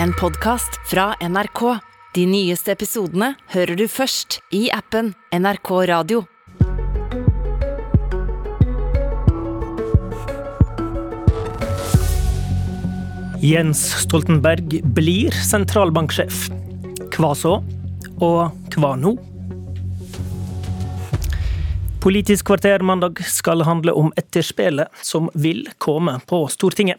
en 0.00 0.12
podkast 0.12 0.90
fra 0.90 1.14
NRK. 1.20 1.78
De 2.14 2.26
nyeste 2.26 2.72
episodene 2.72 3.32
hører 3.52 3.76
du 3.76 3.86
først 3.88 4.38
i 4.54 4.66
appen 4.72 5.12
NRK 5.32 5.70
Radio. 5.90 6.22
Jens 13.42 13.82
Stoltenberg 14.04 14.78
blir 14.94 15.34
sentralbanksjef. 15.34 16.46
Hva 17.12 17.32
så, 17.36 17.58
og 18.22 18.76
hva 18.76 18.94
nå? 18.96 19.16
Politisk 22.02 22.48
kvarter 22.50 22.82
mandag 22.86 23.20
skal 23.26 23.62
handle 23.66 23.94
om 23.98 24.12
etterspillet 24.18 24.90
som 25.06 25.28
vil 25.34 25.66
komme 25.82 26.18
på 26.26 26.44
Stortinget. 26.50 26.98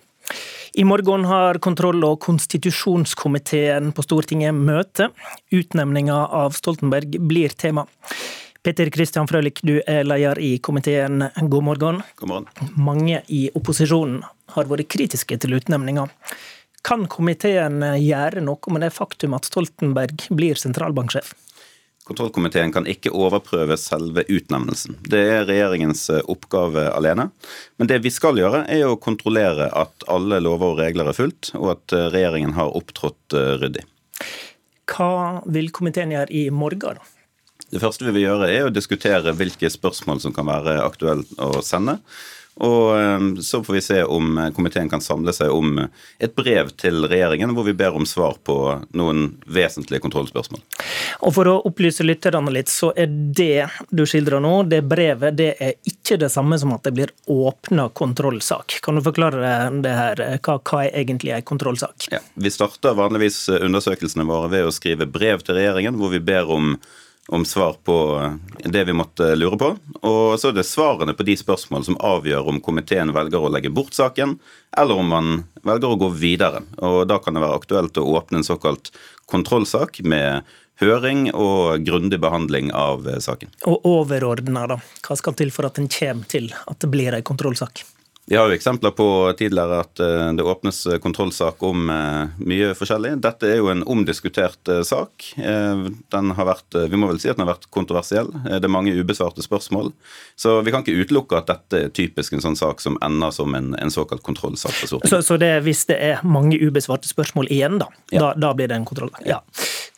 I 0.76 0.84
morgen 0.84 1.26
har 1.26 1.60
kontroll- 1.62 2.02
og 2.08 2.16
konstitusjonskomiteen 2.26 3.92
på 3.94 4.02
Stortinget 4.02 4.58
møte. 4.58 5.12
Utnevninga 5.54 6.16
av 6.34 6.56
Stoltenberg 6.58 7.20
blir 7.22 7.54
tema. 7.54 7.84
Peter 8.66 8.90
Christian 8.90 9.30
Frølich, 9.30 9.62
du 9.62 9.84
er 9.86 10.02
leder 10.02 10.42
i 10.42 10.56
komiteen. 10.58 11.28
God 11.38 11.68
morgen. 11.68 12.02
God 12.18 12.32
morgen. 12.32 12.74
Mange 12.74 13.22
i 13.30 13.44
opposisjonen 13.54 14.24
har 14.56 14.72
vært 14.72 14.90
kritiske 14.90 15.38
til 15.38 15.54
utnevninga. 15.60 16.08
Kan 16.82 17.06
komiteen 17.06 17.78
gjøre 18.02 18.42
noe 18.42 18.74
med 18.74 18.82
det 18.88 18.96
faktum 18.98 19.38
at 19.38 19.46
Stoltenberg 19.46 20.26
blir 20.34 20.58
sentralbanksjef? 20.58 21.36
Kontrollkomiteen 22.04 22.74
kan 22.76 22.88
ikke 22.90 23.14
overprøve 23.16 23.78
selve 23.80 24.26
utnevnelsen. 24.28 24.98
Det 25.08 25.22
er 25.24 25.46
regjeringens 25.48 26.02
eh, 26.12 26.24
oppgave 26.28 26.90
alene. 26.92 27.30
Men 27.80 27.88
det 27.88 28.02
vi 28.04 28.12
skal 28.12 28.40
gjøre, 28.42 28.66
er 28.68 28.84
å 28.90 29.00
kontrollere 29.00 29.70
at 29.72 30.04
alle 30.12 30.42
lover 30.44 30.74
og 30.74 30.82
regler 30.84 31.08
er 31.08 31.16
fulgt, 31.16 31.54
og 31.56 31.78
at 31.78 31.96
eh, 31.96 32.10
regjeringen 32.12 32.58
har 32.58 32.76
opptrådt 32.76 33.38
eh, 33.40 33.54
ryddig. 33.64 33.86
Hva 34.92 35.40
vil 35.48 35.72
komiteen 35.72 36.12
gjøre 36.12 36.36
i 36.36 36.50
morgen, 36.52 37.00
da? 37.00 37.10
Det 37.74 37.82
første 37.82 38.06
vi 38.06 38.18
vil 38.18 38.28
gjøre, 38.28 38.52
er 38.52 38.68
å 38.68 38.74
diskutere 38.74 39.32
hvilke 39.34 39.72
spørsmål 39.72 40.20
som 40.22 40.36
kan 40.36 40.46
være 40.46 40.82
aktuelle 40.84 41.24
å 41.40 41.64
sende. 41.66 42.02
Og 42.62 43.00
ehm, 43.00 43.30
så 43.42 43.64
får 43.64 43.74
vi 43.74 43.82
se 43.82 44.04
om 44.04 44.38
komiteen 44.56 44.90
kan 44.90 45.02
samle 45.02 45.34
seg 45.34 45.50
om 45.52 45.80
et 46.20 46.36
brev 46.38 46.70
til 46.78 47.08
regjeringen 47.10 47.56
hvor 47.56 47.66
vi 47.66 47.74
ber 47.78 47.96
om 47.98 48.06
svar 48.06 48.38
på 48.46 48.58
noen 48.94 49.32
vesentlige 49.50 50.04
kontrollspørsmål. 50.04 50.62
Og 51.26 51.34
For 51.34 51.50
å 51.50 51.56
opplyse 51.66 52.06
lytterne 52.06 52.54
litt, 52.54 52.70
så 52.70 52.92
er 53.00 53.10
det 53.10 53.66
du 53.90 54.06
skildrer 54.10 54.44
nå, 54.44 54.54
det 54.70 54.84
brevet, 54.86 55.38
det 55.38 55.54
er 55.58 55.78
ikke 55.90 56.20
det 56.22 56.30
samme 56.34 56.60
som 56.62 56.76
at 56.76 56.86
det 56.86 56.94
blir 56.98 57.14
åpna 57.32 57.88
kontrollsak. 57.96 58.80
Kan 58.86 59.00
du 59.00 59.06
forklare 59.06 59.56
det 59.84 59.94
her? 59.98 60.24
Hva, 60.44 60.60
hva 60.60 60.84
er 60.86 61.00
egentlig 61.04 61.34
en 61.34 61.48
kontrollsak? 61.48 62.10
Ja, 62.14 62.22
vi 62.36 62.54
starter 62.54 62.98
vanligvis 62.98 63.48
undersøkelsene 63.56 64.28
våre 64.30 64.52
ved 64.54 64.68
å 64.68 64.76
skrive 64.76 65.10
brev 65.10 65.42
til 65.46 65.58
regjeringen 65.58 65.98
hvor 65.98 66.14
vi 66.14 66.22
ber 66.24 66.52
om 66.54 66.76
om 67.28 67.46
svar 67.46 67.76
på 67.84 67.98
eh, 68.22 68.70
det 68.70 68.84
vi 68.84 68.94
måtte 68.94 69.36
lure 69.36 69.58
på. 69.58 69.70
Og 70.02 70.40
så 70.40 70.50
er 70.50 70.58
det 70.58 70.68
svarene 70.68 71.16
på 71.16 71.26
de 71.28 71.38
spørsmål 71.40 71.86
som 71.88 72.00
avgjør 72.04 72.50
om 72.52 72.62
komiteen 72.64 73.14
velger 73.16 73.44
å 73.44 73.52
legge 73.54 73.72
bort 73.74 73.96
saken, 73.96 74.38
eller 74.78 75.00
om 75.00 75.14
man 75.14 75.32
velger 75.64 75.94
å 75.94 76.02
gå 76.04 76.12
videre. 76.18 76.64
Og 76.84 77.06
Da 77.08 77.20
kan 77.24 77.36
det 77.36 77.46
være 77.46 77.62
aktuelt 77.62 77.98
å 77.98 78.10
åpne 78.18 78.42
en 78.42 78.48
såkalt 78.48 78.92
kontrollsak 79.32 80.02
med 80.04 80.44
høring 80.82 81.28
og 81.32 81.86
grundig 81.86 82.20
behandling 82.24 82.74
av 82.76 83.08
eh, 83.08 83.22
saken. 83.24 83.54
Og 83.70 83.88
overordna, 83.88 84.68
da? 84.76 84.80
Hva 85.06 85.18
skal 85.20 85.38
til 85.40 85.54
for 85.54 85.70
at 85.70 85.80
en 85.80 85.92
kommer 85.92 86.30
til 86.30 86.52
at 86.52 86.80
det 86.84 86.92
blir 86.92 87.16
en 87.16 87.26
kontrollsak? 87.26 87.86
Vi 88.26 88.36
har 88.36 88.48
jo 88.48 88.56
eksempler 88.56 88.92
på 88.96 89.34
tidligere 89.38 89.82
at 89.84 90.00
eh, 90.00 90.30
det 90.34 90.44
åpnes 90.44 90.88
kontrollsak 91.04 91.64
om 91.64 91.90
eh, 91.92 92.30
mye 92.40 92.70
forskjellig. 92.78 93.18
Dette 93.22 93.50
er 93.52 93.58
jo 93.60 93.68
en 93.68 93.84
omdiskutert 93.84 94.70
eh, 94.72 94.80
sak. 94.88 95.26
Den 95.36 96.32
har 96.38 96.48
vært, 96.48 96.78
vi 96.90 97.00
må 97.00 97.10
vel 97.10 97.20
si 97.20 97.28
at 97.28 97.36
den 97.36 97.44
har 97.44 97.52
vært 97.52 97.68
kontroversiell. 97.74 98.30
Det 98.48 98.64
er 98.64 98.72
mange 98.72 98.94
ubesvarte 98.96 99.44
spørsmål. 99.44 99.92
Så 100.40 100.56
vi 100.64 100.72
kan 100.72 100.86
ikke 100.86 101.04
utelukke 101.04 101.42
at 101.42 101.52
dette 101.52 101.82
er 101.82 101.92
typisk 101.92 102.38
en 102.38 102.46
sånn 102.46 102.56
sak 102.60 102.80
som 102.84 102.96
ender 103.04 103.34
som 103.36 103.56
en, 103.60 103.74
en 103.76 103.92
såkalt 103.92 104.24
kontrollsak 104.24 104.86
Så, 104.88 105.02
så 105.04 105.38
det, 105.38 105.52
hvis 105.68 105.84
det 105.92 106.00
er 106.00 106.24
mange 106.24 106.60
ubesvarte 106.62 107.12
spørsmål 107.12 107.52
igjen, 107.52 107.82
da, 107.84 107.90
ja. 108.14 108.22
da, 108.22 108.32
da, 108.48 108.54
blir 108.56 108.72
det 108.72 108.80
en 108.80 108.88
kontrollsak? 108.88 109.28
Ja. 109.28 109.42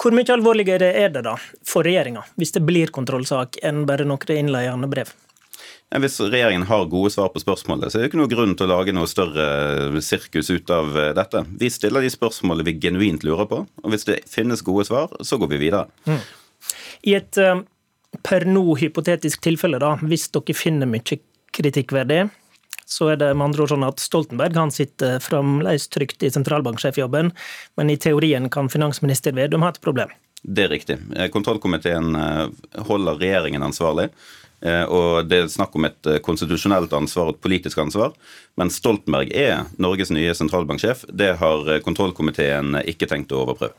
Hvor 0.02 0.16
mye 0.18 0.34
alvorligere 0.34 0.90
er 0.98 1.14
det 1.14 1.28
da 1.28 1.38
for 1.66 1.86
regjeringa, 1.86 2.26
hvis 2.42 2.58
det 2.58 2.66
blir 2.66 2.94
kontrollsak, 2.96 3.62
enn 3.62 3.86
bare 3.86 4.08
noen 4.08 4.34
innledende 4.34 4.90
brev? 4.90 5.14
Hvis 6.02 6.18
regjeringen 6.20 6.66
har 6.68 6.88
gode 6.92 7.12
svar 7.14 7.30
på 7.32 7.40
spørsmålet, 7.40 7.92
så 7.92 8.00
er 8.00 8.04
det 8.04 8.10
ikke 8.10 8.20
noe 8.20 8.32
grunn 8.32 8.56
til 8.58 8.68
å 8.68 8.74
lage 8.74 8.96
noe 8.96 9.08
større 9.08 10.02
sirkus 10.04 10.50
ut 10.52 10.72
av 10.74 10.96
eh, 11.00 11.12
dette. 11.16 11.44
Vi 11.62 11.70
stiller 11.72 12.04
de 12.04 12.12
spørsmålene 12.12 12.68
vi 12.68 12.76
genuint 12.84 13.24
lurer 13.24 13.48
på, 13.50 13.62
og 13.64 13.94
hvis 13.94 14.08
det 14.10 14.24
finnes 14.32 14.64
gode 14.66 14.88
svar, 14.90 15.14
så 15.24 15.40
går 15.40 15.54
vi 15.54 15.62
videre. 15.68 15.86
Mm. 16.10 16.20
I 17.12 17.16
et 17.20 17.40
eh, 17.40 17.64
per 18.26 18.48
nå 18.50 18.66
hypotetisk 18.82 19.46
tilfelle, 19.46 19.80
da, 19.80 19.96
hvis 20.04 20.28
dere 20.36 20.58
finner 20.58 20.90
mye 20.90 21.20
kritikkverdig, 21.56 22.26
så 22.86 23.14
er 23.14 23.22
det 23.22 23.32
med 23.34 23.48
andre 23.48 23.64
ord 23.64 23.72
sånn 23.72 23.88
at 23.88 24.02
Stoltenberg 24.04 24.58
han 24.60 24.74
sitter 24.74 25.22
fremdeles 25.24 25.88
trygt 25.94 26.26
i 26.26 26.30
sentralbanksjefjobben, 26.34 27.32
men 27.80 27.90
i 27.90 27.98
teorien 27.98 28.52
kan 28.54 28.70
finansminister 28.70 29.34
Vedum 29.38 29.66
ha 29.66 29.72
et 29.74 29.82
problem. 29.82 30.12
Det 30.46 30.68
er 30.68 30.76
riktig. 30.76 31.00
Eh, 31.16 31.32
kontrollkomiteen 31.34 32.12
holder 32.86 33.22
regjeringen 33.22 33.64
ansvarlig. 33.66 34.12
Eh, 34.66 34.84
og 34.90 35.28
Det 35.30 35.42
er 35.44 35.52
snakk 35.52 35.76
om 35.78 35.86
et 35.88 36.10
eh, 36.10 36.22
konstitusjonelt 36.26 36.94
ansvar 36.98 37.30
og 37.30 37.36
et 37.36 37.44
politisk 37.46 37.82
ansvar. 37.84 38.16
Men 38.58 38.74
Stoltenberg 38.74 39.34
er 39.36 39.68
Norges 39.82 40.14
nye 40.14 40.34
sentralbanksjef. 40.38 41.06
Det 41.10 41.36
har 41.42 41.70
eh, 41.70 41.84
kontrollkomiteen 41.86 42.82
ikke 42.86 43.10
tenkt 43.12 43.36
å 43.36 43.44
overprøve. 43.46 43.76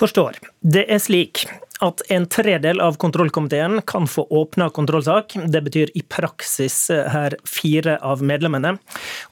Forstår. 0.00 0.38
Det 0.64 0.86
er 0.88 1.02
slik 1.02 1.44
at 1.82 2.02
en 2.14 2.26
tredel 2.30 2.80
av 2.80 2.96
kontrollkomiteen 3.02 3.80
kan 3.88 4.06
få 4.08 4.24
åpna 4.30 4.68
kontrollsak. 4.70 5.34
Det 5.46 5.62
betyr 5.66 5.92
i 5.98 6.02
praksis 6.02 6.76
her 6.90 7.36
fire 7.48 7.98
av 8.06 8.22
medlemmene. 8.24 8.76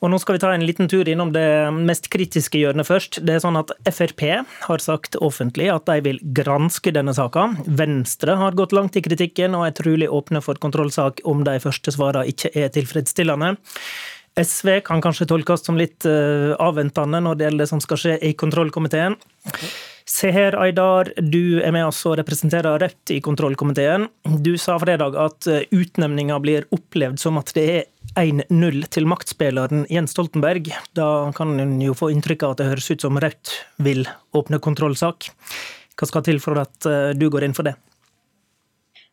Og 0.01 0.11
nå 0.11 0.19
skal 0.21 0.37
vi 0.37 0.43
ta 0.43 0.53
en 0.55 0.67
liten 0.67 0.91
tur 0.91 1.09
innom 1.09 1.33
det 1.35 1.47
mest 1.77 2.11
kritiske 2.13 2.61
hjørnet 2.61 2.89
først. 2.89 3.21
Det 3.27 3.37
er 3.37 3.45
sånn 3.45 3.61
at 3.61 3.73
Frp 3.91 4.27
har 4.67 4.83
sagt 4.83 5.19
offentlig 5.23 5.71
at 5.73 5.87
de 5.91 6.01
vil 6.05 6.21
granske 6.37 6.93
denne 6.95 7.15
saka. 7.17 7.51
Venstre 7.67 8.39
har 8.41 8.59
gått 8.59 8.75
langt 8.77 8.99
i 8.99 9.05
kritikken 9.05 9.55
og 9.59 9.69
er 9.69 9.77
trolig 9.79 10.11
åpne 10.11 10.43
for 10.45 10.59
kontrollsak 10.61 11.23
om 11.29 11.45
de 11.47 11.59
første 11.63 11.95
svarene 11.95 12.27
ikke 12.31 12.53
er 12.59 12.73
tilfredsstillende. 12.75 13.55
SV 14.39 14.81
kan 14.87 15.03
kanskje 15.03 15.27
tolkes 15.29 15.65
som 15.67 15.79
litt 15.79 16.07
eh, 16.09 16.53
avventende 16.63 17.21
når 17.25 17.39
det 17.39 17.49
gjelder 17.49 17.65
det 17.65 17.71
som 17.73 17.81
skal 17.83 17.99
skje 18.01 18.19
i 18.25 18.35
kontrollkomiteen. 18.39 19.19
Okay. 19.51 19.73
Seher 20.11 20.57
Aydar, 20.59 21.13
du 21.23 21.61
er 21.63 21.71
med 21.75 21.87
oss 21.87 22.01
og 22.09 22.17
representerer 22.19 22.81
Rødt 22.83 23.13
i 23.15 23.21
kontrollkomiteen. 23.23 24.09
Du 24.43 24.57
sa 24.59 24.75
fredag 24.83 25.15
at 25.21 25.47
eh, 25.47 25.69
utnevninga 25.71 26.39
blir 26.43 26.67
opplevd 26.75 27.21
som 27.23 27.39
at 27.39 27.53
det 27.55 27.67
er 27.77 27.85
1-0 28.19 28.89
til 28.91 29.07
maktspilleren 29.07 29.85
Jens 29.93 30.17
Stoltenberg. 30.17 30.73
Da 30.99 31.31
kan 31.37 31.55
en 31.63 31.77
jo 31.85 31.95
få 31.95 32.11
inntrykk 32.11 32.43
av 32.43 32.57
at 32.57 32.63
det 32.63 32.71
høres 32.73 32.91
ut 32.91 33.07
som 33.07 33.21
Rødt 33.23 33.55
vil 33.87 34.03
åpne 34.35 34.59
kontrollsak. 34.65 35.31
Hva 35.95 36.11
skal 36.11 36.27
til 36.27 36.43
for 36.43 36.59
at 36.59 36.91
eh, 36.91 37.13
du 37.15 37.29
går 37.31 37.47
inn 37.47 37.55
for 37.55 37.71
det? 37.71 37.77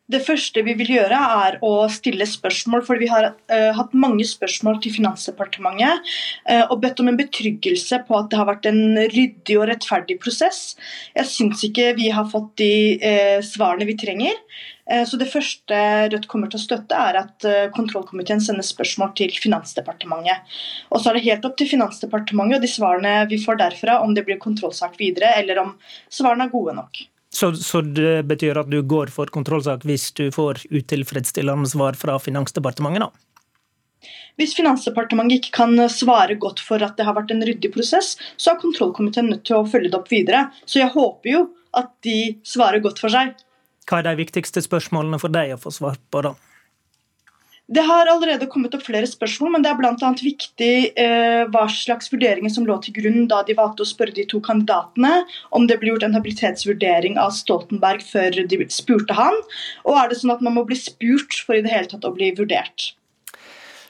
Det 0.08 0.22
første 0.24 0.62
vi 0.64 0.72
vil 0.78 0.88
gjøre, 0.94 1.16
er 1.44 1.56
å 1.64 1.84
stille 1.92 2.24
spørsmål. 2.24 2.80
For 2.86 3.00
vi 3.00 3.10
har 3.10 3.26
uh, 3.28 3.72
hatt 3.76 3.92
mange 3.92 4.24
spørsmål 4.24 4.78
til 4.80 4.94
Finansdepartementet 4.94 6.06
uh, 6.48 6.64
og 6.70 6.78
bedt 6.80 7.02
om 7.02 7.10
en 7.10 7.18
betryggelse 7.18 8.00
på 8.08 8.16
at 8.16 8.30
det 8.32 8.38
har 8.40 8.48
vært 8.48 8.70
en 8.70 8.96
ryddig 9.12 9.58
og 9.60 9.66
rettferdig 9.68 10.16
prosess. 10.22 10.78
Jeg 11.12 11.28
syns 11.28 11.66
ikke 11.68 11.92
vi 11.98 12.08
har 12.14 12.30
fått 12.32 12.54
de 12.62 12.72
uh, 13.02 13.38
svarene 13.44 13.88
vi 13.88 13.98
trenger. 14.00 14.40
Så 15.04 15.18
Det 15.20 15.26
første 15.28 15.78
Rødt 16.08 16.24
kommer 16.32 16.48
til 16.48 16.56
å 16.56 16.62
støtte, 16.62 16.96
er 16.96 17.18
at 17.20 17.44
kontrollkomiteen 17.74 18.40
sender 18.40 18.64
spørsmål 18.64 19.10
til 19.20 19.34
Finansdepartementet. 19.36 20.48
Og 20.88 21.02
Så 21.04 21.10
er 21.10 21.18
det 21.18 21.26
helt 21.26 21.44
opp 21.44 21.58
til 21.60 21.68
Finansdepartementet 21.68 22.56
og 22.56 22.64
de 22.64 22.72
svarene 22.72 23.12
vi 23.28 23.36
får 23.42 23.60
derfra, 23.60 23.98
om 24.00 24.16
det 24.16 24.24
blir 24.24 24.40
kontrollsak 24.40 24.96
videre, 24.96 25.34
eller 25.42 25.60
om 25.60 25.76
svarene 26.08 26.48
er 26.48 26.56
gode 26.56 26.78
nok. 26.80 27.04
Så, 27.38 27.52
så, 27.54 27.82
det 27.84 28.24
betyr 28.26 28.58
at 28.58 28.70
du 28.70 28.80
går 28.82 29.12
for 29.14 29.30
kontrollsak 29.30 29.84
hvis 29.86 30.08
du 30.18 30.26
får 30.34 30.64
utilfredsstillende 30.74 31.70
svar 31.70 31.98
fra 31.98 32.16
Finansdepartementet, 32.22 33.06
da? 33.06 34.08
Hvis 34.38 34.54
Finansdepartementet 34.58 35.40
ikke 35.40 35.54
kan 35.58 35.74
svare 35.90 36.34
godt 36.38 36.62
for 36.62 36.82
at 36.82 36.98
det 36.98 37.06
har 37.06 37.16
vært 37.16 37.32
en 37.34 37.44
ryddig 37.46 37.70
prosess, 37.74 38.16
så 38.38 38.52
er 38.52 38.60
kontrollkomiteen 38.62 39.30
nødt 39.32 39.44
til 39.46 39.58
å 39.58 39.66
følge 39.66 39.90
det 39.92 39.98
opp 39.98 40.10
videre. 40.10 40.44
Så 40.66 40.82
jeg 40.82 40.94
håper 40.94 41.32
jo 41.32 41.44
at 41.78 41.90
de 42.06 42.18
svarer 42.46 42.82
godt 42.82 43.02
for 43.02 43.12
seg. 43.12 43.34
Hva 43.88 44.00
er 44.00 44.10
de 44.10 44.18
viktigste 44.20 44.62
spørsmålene 44.64 45.18
for 45.22 45.34
deg 45.34 45.54
å 45.54 45.62
få 45.62 45.72
svar 45.74 45.98
på, 46.10 46.22
da? 46.26 46.34
Det 47.68 47.82
har 47.84 48.08
allerede 48.08 48.46
kommet 48.48 48.72
opp 48.72 48.86
flere 48.86 49.04
spørsmål, 49.04 49.50
men 49.52 49.64
det 49.64 49.68
er 49.68 49.76
bl.a. 49.76 50.10
viktig 50.16 50.72
eh, 50.96 51.42
hva 51.52 51.66
slags 51.68 52.08
vurderinger 52.08 52.52
som 52.54 52.64
lå 52.64 52.78
til 52.80 52.94
grunn 52.96 53.26
da 53.28 53.42
de 53.44 53.56
valgte 53.58 53.84
å 53.84 53.88
spørre 53.88 54.16
de 54.16 54.24
to 54.30 54.40
kandidatene. 54.44 55.26
Om 55.52 55.66
det 55.68 55.76
ble 55.82 55.92
gjort 55.92 56.06
en 56.08 56.16
habilitetsvurdering 56.16 57.20
av 57.20 57.34
Stoltenberg 57.36 58.06
før 58.08 58.40
de 58.48 58.62
spurte 58.72 59.16
han. 59.18 59.36
Og 59.84 60.00
er 60.00 60.08
det 60.08 60.16
sånn 60.22 60.32
at 60.32 60.44
man 60.44 60.56
må 60.56 60.64
bli 60.68 60.80
spurt 60.80 61.42
for 61.44 61.58
i 61.58 61.64
det 61.66 61.74
hele 61.74 61.92
tatt 61.92 62.08
å 62.08 62.14
bli 62.16 62.30
vurdert? 62.40 62.94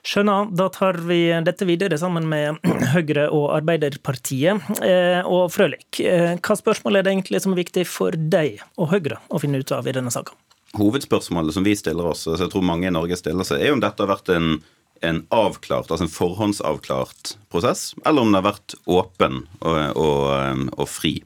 Skjønner. 0.08 0.50
Da 0.58 0.66
tar 0.74 0.98
vi 1.06 1.20
dette 1.46 1.66
videre 1.68 2.00
sammen 2.02 2.26
med 2.30 2.58
Høyre 2.96 3.28
og 3.30 3.52
Arbeiderpartiet. 3.60 4.74
Eh, 4.82 5.22
og 5.22 5.52
Frølik, 5.54 6.02
eh, 6.02 6.34
hva 6.34 6.58
spørsmål 6.58 6.98
er 6.98 7.06
det 7.06 7.14
egentlig 7.14 7.46
som 7.46 7.54
er 7.54 7.62
viktig 7.62 7.86
for 7.86 8.18
deg 8.18 8.58
og 8.74 8.90
Høyre 8.90 9.22
å 9.30 9.38
finne 9.42 9.62
ut 9.62 9.74
av 9.78 9.86
i 9.86 9.94
denne 9.94 10.10
saka? 10.10 10.34
Hovedspørsmålet 10.76 11.56
som 11.56 11.64
vi 11.64 11.76
stiller 11.78 12.10
oss, 12.10 12.26
som 12.26 12.36
jeg 12.36 12.52
tror 12.52 12.66
mange 12.66 12.90
i 12.90 12.92
Norge 12.92 13.16
stiller 13.16 13.46
seg, 13.46 13.62
er 13.62 13.72
om 13.72 13.80
dette 13.80 14.04
har 14.04 14.10
vært 14.10 14.28
en, 14.34 14.58
en 15.00 15.22
avklart, 15.32 15.88
altså 15.88 16.04
en 16.04 16.12
forhåndsavklart 16.12 17.36
prosess, 17.52 17.94
eller 18.04 18.24
om 18.24 18.32
den 18.32 18.40
har 18.40 18.50
vært 18.50 18.76
åpen 18.84 19.42
og, 19.62 19.78
og, 19.96 20.68
og 20.76 20.90
fri. 20.90 21.16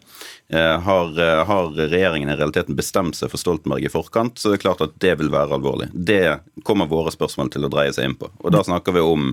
Eh, 0.53 0.81
har, 0.81 1.21
eh, 1.21 1.45
har, 1.45 1.71
regjeringen 1.71 2.29
i 2.29 2.37
realiteten 2.37 2.77
bestemt 2.77 3.17
seg 3.17 3.31
for 3.33 3.41
Stoltenberg 3.41 3.87
i 3.87 3.93
forkant, 3.93 4.37
så 4.37 4.51
det 4.51 4.59
er 4.59 4.65
klart 4.67 4.83
at 4.85 4.99
det 5.01 5.15
vil 5.17 5.31
være 5.33 5.57
alvorlig. 5.57 5.87
Det 5.95 6.43
kommer 6.69 6.91
våre 6.91 7.09
spørsmål 7.15 7.49
til 7.55 7.65
å 7.65 7.71
dreie 7.73 7.95
seg 7.97 8.11
inn 8.11 8.19
på. 8.21 8.29
Og 8.45 8.53
Da 8.53 8.61
snakker 8.61 8.93
vi 8.93 9.01
om 9.01 9.31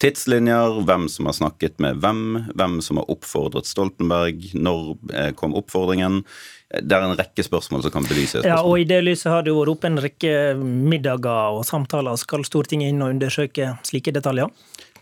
tidslinjer, 0.00 0.80
hvem 0.88 1.10
som 1.12 1.28
har 1.28 1.36
snakket 1.36 1.76
med 1.76 2.00
hvem, 2.00 2.24
hvem 2.56 2.80
som 2.80 3.02
har 3.02 3.12
oppfordret 3.12 3.68
Stoltenberg, 3.68 4.48
når 4.56 4.96
eh, 5.12 5.30
kom 5.36 5.52
oppfordringen. 5.60 6.22
Det 6.72 6.96
er 6.96 7.04
en 7.04 7.18
rekke 7.18 7.44
spørsmål 7.44 7.82
som 7.84 7.92
kan 7.92 8.06
belyses. 8.08 8.46
Ja, 8.48 8.62
og 8.64 8.80
I 8.80 8.86
det 8.88 9.02
lyset 9.04 9.28
har 9.28 9.44
det 9.44 9.52
vært 9.52 9.74
opp 9.74 9.84
en 9.84 10.00
rekke 10.00 10.32
middager 10.56 11.58
og 11.58 11.66
samtaler. 11.68 12.16
Skal 12.20 12.46
Stortinget 12.48 12.94
inn 12.94 13.04
og 13.04 13.12
undersøke 13.12 13.74
slike 13.84 14.14
detaljer? 14.16 14.48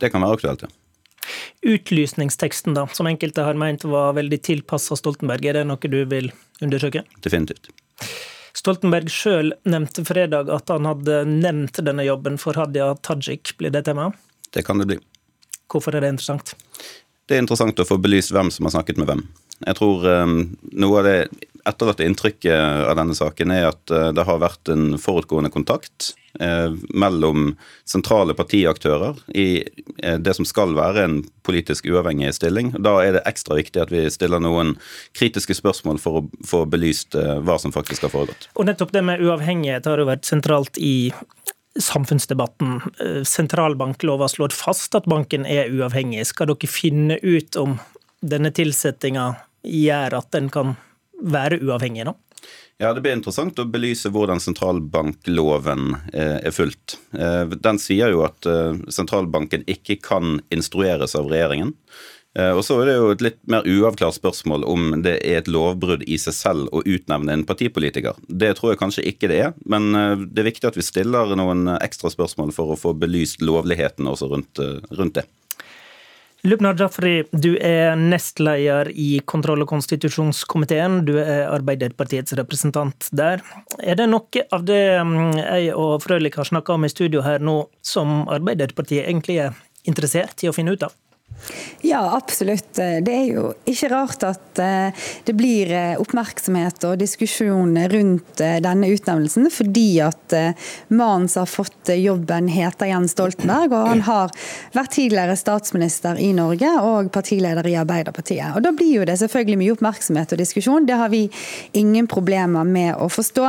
Det 0.02 0.10
kan 0.10 0.24
være 0.24 0.40
aktuelt, 0.40 0.64
ja. 0.66 0.72
Utlysningsteksten, 1.62 2.74
da, 2.74 2.86
som 2.96 3.06
enkelte 3.06 3.44
har 3.46 3.58
meint 3.60 3.84
var 3.84 4.16
veldig 4.16 4.40
tilpassa 4.42 4.96
Stoltenberg, 4.98 5.44
er 5.46 5.60
det 5.60 5.66
noe 5.68 5.92
du 5.92 6.00
vil 6.10 6.30
undersøke? 6.64 7.04
Definitivt. 7.22 7.70
Stoltenberg 8.56 9.12
sjøl 9.12 9.52
nevnte 9.68 10.02
fredag 10.08 10.50
at 10.50 10.72
han 10.72 10.88
hadde 10.88 11.22
nevnt 11.28 11.78
denne 11.86 12.04
jobben 12.08 12.40
for 12.40 12.58
Hadia 12.58 12.90
Tajik. 13.04 13.54
Blir 13.60 13.70
det 13.70 13.84
tema? 13.86 14.10
Det 14.50 14.64
kan 14.66 14.80
det 14.80 14.88
bli. 14.90 14.98
Hvorfor 15.70 15.94
er 15.94 16.02
det 16.02 16.16
interessant? 16.16 16.56
Det 17.30 17.36
er 17.36 17.44
interessant 17.44 17.78
å 17.78 17.86
få 17.86 18.00
belyst 18.02 18.34
hvem 18.34 18.50
som 18.50 18.66
har 18.66 18.74
snakket 18.74 18.98
med 18.98 19.06
hvem. 19.06 19.22
Jeg 19.68 19.76
tror 19.78 20.06
um, 20.08 20.38
noe 20.72 20.98
av 20.98 21.06
det 21.06 21.18
etterlatte 21.68 22.04
inntrykket 22.04 22.88
av 22.88 22.96
denne 22.98 23.14
saken 23.16 23.52
er 23.54 23.68
at 23.70 23.92
uh, 23.92 24.08
det 24.14 24.24
har 24.26 24.40
vært 24.42 24.70
en 24.72 24.96
forutgående 25.00 25.50
kontakt 25.52 26.12
uh, 26.40 26.72
mellom 26.94 27.54
sentrale 27.88 28.36
partiaktører 28.38 29.18
i 29.34 29.62
uh, 30.04 30.16
det 30.22 30.34
som 30.38 30.48
skal 30.48 30.74
være 30.78 31.04
en 31.06 31.18
politisk 31.46 31.88
uavhengig 31.90 32.32
stilling. 32.36 32.72
Da 32.78 32.96
er 33.04 33.18
det 33.18 33.24
ekstra 33.30 33.58
viktig 33.58 33.82
at 33.82 33.94
vi 33.94 34.06
stiller 34.12 34.42
noen 34.42 34.76
kritiske 35.18 35.56
spørsmål 35.58 36.00
for 36.02 36.20
å 36.20 36.26
få 36.46 36.64
belyst 36.70 37.16
hva 37.16 37.56
som 37.60 37.74
faktisk 37.74 38.06
har 38.06 38.14
foregått. 38.14 38.50
Og 38.54 38.68
nettopp 38.68 38.92
det 38.94 39.04
med 39.06 39.22
uavhengighet 39.24 39.88
har 39.88 40.00
jo 40.00 40.08
vært 40.08 40.28
sentralt 40.28 40.78
i 40.78 41.12
samfunnsdebatten. 41.80 42.80
Sentralbanklova 43.26 44.28
slår 44.28 44.54
fast 44.54 44.94
at 44.98 45.06
banken 45.10 45.46
er 45.48 45.70
uavhengig. 45.70 46.26
Skal 46.28 46.50
dere 46.50 46.70
finne 46.70 47.16
ut 47.22 47.56
om 47.58 47.78
denne 48.20 48.50
tilsettinga 48.54 49.32
gjør 49.66 50.18
at 50.20 50.30
den 50.34 50.48
kan 50.52 50.74
være 51.22 51.60
uavhengig, 51.64 52.06
nå? 52.08 52.16
Ja, 52.80 52.94
Det 52.94 53.02
blir 53.04 53.12
interessant 53.12 53.58
å 53.60 53.66
belyse 53.68 54.08
hvordan 54.08 54.40
sentralbankloven 54.40 55.90
eh, 56.14 56.38
er 56.48 56.54
fulgt. 56.54 56.96
Eh, 57.12 57.52
den 57.52 57.80
sier 57.82 58.08
jo 58.14 58.22
at 58.24 58.48
eh, 58.48 58.78
sentralbanken 58.88 59.66
ikke 59.68 59.98
kan 60.00 60.38
instrueres 60.48 61.16
av 61.18 61.28
regjeringen. 61.28 61.76
Og 62.54 62.60
Så 62.62 62.76
er 62.78 62.86
det 62.86 62.92
jo 62.94 63.06
et 63.10 63.22
litt 63.26 63.38
mer 63.50 63.64
uavklart 63.66 64.14
spørsmål 64.14 64.62
om 64.70 64.92
det 65.02 65.16
er 65.26 65.40
et 65.40 65.48
lovbrudd 65.50 66.04
i 66.06 66.14
seg 66.22 66.36
selv 66.36 66.68
å 66.70 66.78
utnevne 66.86 67.34
en 67.34 67.42
partipolitiker. 67.42 68.20
Det 68.30 68.52
tror 68.54 68.70
jeg 68.70 68.78
kanskje 68.78 69.04
ikke 69.10 69.32
det 69.32 69.40
er, 69.48 69.56
men 69.66 69.90
det 70.30 70.38
er 70.38 70.46
viktig 70.46 70.68
at 70.70 70.78
vi 70.78 70.84
stiller 70.86 71.34
noen 71.34 71.66
ekstra 71.74 72.06
spørsmål 72.14 72.54
for 72.54 72.70
å 72.70 72.78
få 72.78 72.94
belyst 73.02 73.42
lovligheten 73.42 74.06
også 74.06 74.30
rundt, 74.30 74.62
rundt 74.94 75.18
det. 75.18 75.26
Lubna 76.42 76.70
Jafri, 76.72 77.24
du 77.36 77.50
er 77.60 77.98
nestleder 78.00 78.88
i 78.96 79.20
kontroll- 79.28 79.60
og 79.60 79.68
konstitusjonskomiteen. 79.68 81.02
Du 81.04 81.18
er 81.20 81.50
Arbeiderpartiets 81.52 82.32
representant 82.38 83.10
der. 83.12 83.44
Er 83.84 83.98
det 84.00 84.06
noe 84.08 84.46
av 84.48 84.64
det 84.64 84.80
mm, 85.04 85.36
jeg 85.36 85.74
og 85.76 85.98
Frølich 86.06 86.40
har 86.40 86.48
snakka 86.48 86.78
om 86.78 86.88
i 86.88 86.92
studio 86.92 87.20
her 87.26 87.44
nå, 87.44 87.58
som 87.84 88.22
Arbeiderpartiet 88.32 89.04
egentlig 89.04 89.36
er 89.44 89.60
interessert 89.84 90.40
i 90.40 90.48
å 90.48 90.56
finne 90.56 90.72
ut 90.72 90.88
av? 90.88 90.96
Ja, 91.82 92.16
absolutt. 92.16 92.74
Det 92.74 93.12
er 93.14 93.24
jo 93.30 93.46
ikke 93.68 93.88
rart 93.88 94.24
at 94.28 94.60
eh, 94.60 95.06
det 95.24 95.32
blir 95.34 95.70
eh, 95.72 96.00
oppmerksomhet 96.00 96.84
og 96.84 96.98
diskusjon 97.00 97.72
rundt 97.90 98.42
eh, 98.44 98.58
denne 98.60 98.90
utnevnelsen, 98.92 99.48
fordi 99.52 100.02
at 100.04 100.34
mannen 100.92 101.28
som 101.30 101.42
har 101.42 101.50
fått 101.50 101.90
jobben 101.96 102.50
heter 102.52 102.90
Jens 102.90 103.14
Stoltenberg, 103.16 103.72
og 103.72 103.88
han 103.88 104.02
har 104.06 104.34
vært 104.76 104.92
tidligere 104.94 105.38
statsminister 105.40 106.20
i 106.20 106.28
Norge 106.36 106.68
og 106.84 107.08
partileder 107.14 107.66
i 107.66 107.74
Arbeiderpartiet. 107.80 108.52
Og 108.54 108.62
Da 108.62 108.74
blir 108.76 109.00
jo 109.00 109.08
det 109.08 109.16
selvfølgelig 109.22 109.58
mye 109.62 109.74
oppmerksomhet 109.74 110.36
og 110.36 110.42
diskusjon. 110.42 110.86
Det 110.86 111.00
har 111.00 111.10
vi 111.10 111.24
ingen 111.80 112.06
problemer 112.10 112.68
med 112.68 112.92
å 113.00 113.08
forstå. 113.10 113.48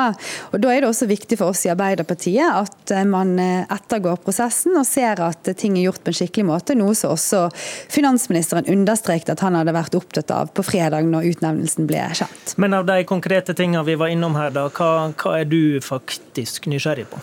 Og 0.54 0.58
Da 0.64 0.72
er 0.72 0.82
det 0.82 0.90
også 0.90 1.10
viktig 1.12 1.38
for 1.42 1.52
oss 1.52 1.66
i 1.68 1.74
Arbeiderpartiet 1.74 2.48
at 2.48 2.96
man 3.06 3.36
ettergår 3.42 4.24
prosessen 4.24 4.80
og 4.80 4.88
ser 4.88 5.22
at 5.22 5.52
ting 5.60 5.78
er 5.78 5.90
gjort 5.90 6.02
på 6.06 6.14
en 6.14 6.20
skikkelig 6.22 6.48
måte, 6.48 6.80
noe 6.80 6.96
som 6.98 7.14
også 7.14 7.46
finansministeren 7.92 8.70
understreket 8.72 9.34
at 9.36 9.44
han 9.46 9.58
hadde 9.60 9.76
vært 9.76 9.98
opptatt 9.98 10.32
av 10.36 10.54
på 10.56 10.66
fredag 10.66 11.08
når 11.10 11.32
utnevnelsen 11.34 11.90
ble 11.90 12.04
kjent. 12.22 12.56
Men 12.62 12.78
av 12.78 12.88
de 12.90 13.02
konkrete 13.08 13.56
tingene 13.58 13.84
vi 13.88 13.98
var 14.00 14.14
innom 14.14 14.38
her, 14.40 14.54
da, 14.56 14.68
hva, 14.70 15.12
hva 15.16 15.36
er 15.42 15.50
du 15.50 15.82
faktisk 15.84 16.70
nysgjerrig 16.72 17.10
på? 17.12 17.22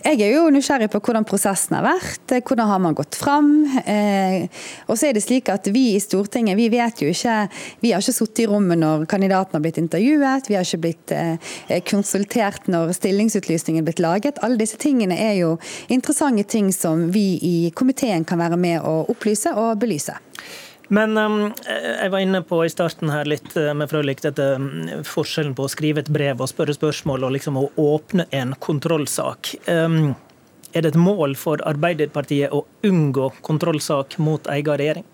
Jeg 0.00 0.22
er 0.24 0.30
jo 0.32 0.46
nysgjerrig 0.48 0.86
på 0.88 0.98
hvordan 1.04 1.26
prosessen 1.28 1.74
har 1.76 1.84
vært, 1.84 2.32
hvordan 2.32 2.70
har 2.70 2.78
man 2.80 2.94
gått 2.96 3.18
fram. 3.20 3.50
Eh, 3.84 4.46
og 4.88 4.96
så 4.96 5.10
er 5.10 5.16
det 5.16 5.22
slik 5.26 5.50
at 5.52 5.68
Vi 5.68 5.90
i 5.92 6.00
Stortinget 6.00 6.56
vi 6.56 6.70
vet 6.72 7.02
jo 7.04 7.10
ikke, 7.12 7.34
vi 7.84 7.92
har 7.92 8.00
ikke 8.00 8.14
sittet 8.16 8.46
i 8.46 8.48
rommet 8.48 8.80
når 8.80 9.04
kandidaten 9.10 9.58
har 9.58 9.64
blitt 9.64 9.80
intervjuet, 9.82 10.48
vi 10.48 10.56
har 10.56 10.64
ikke 10.64 10.82
blitt 10.86 11.12
eh, 11.12 11.82
konsultert 11.90 12.70
når 12.72 12.94
stillingsutlysningen 12.96 13.84
er 13.84 13.90
blitt 13.90 14.00
laget. 14.00 14.40
Alle 14.40 14.56
disse 14.60 14.80
tingene 14.80 15.20
er 15.20 15.36
jo 15.42 15.52
interessante 15.92 16.48
ting 16.48 16.72
som 16.72 17.10
vi 17.12 17.36
i 17.44 17.54
komiteen 17.76 18.24
kan 18.24 18.40
være 18.40 18.56
med 18.56 18.80
å 18.80 19.02
opplyse 19.12 19.52
og 19.52 19.76
belyse. 19.84 20.16
Men 20.90 21.14
um, 21.18 21.52
jeg 21.70 22.10
var 22.10 22.22
inne 22.24 22.40
på 22.42 22.64
i 22.66 22.70
starten 22.72 23.12
her 23.14 23.28
litt 23.30 23.52
uh, 23.54 23.70
med 23.78 23.90
Frølich 23.92 24.24
dette 24.24 24.46
um, 24.58 24.88
forskjellen 25.06 25.54
på 25.54 25.68
å 25.68 25.70
skrive 25.70 26.02
et 26.02 26.10
brev 26.10 26.42
og 26.42 26.50
spørre 26.50 26.74
spørsmål 26.74 27.28
og 27.28 27.36
liksom 27.36 27.60
å 27.60 27.68
åpne 27.78 28.26
en 28.34 28.56
kontrollsak. 28.58 29.52
Um, 29.70 30.16
er 30.74 30.82
det 30.82 30.92
et 30.92 30.98
mål 30.98 31.36
for 31.38 31.62
Arbeiderpartiet 31.66 32.50
å 32.54 32.64
unngå 32.86 33.30
kontrollsak 33.46 34.18
mot 34.22 34.50
egen 34.50 34.80
regjering? 34.82 35.06